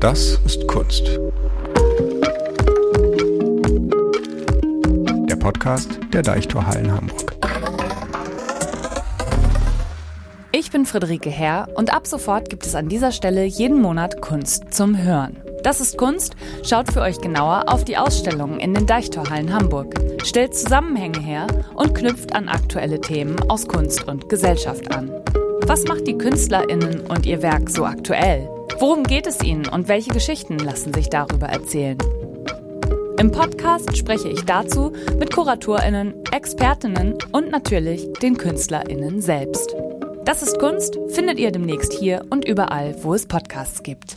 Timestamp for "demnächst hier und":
41.52-42.46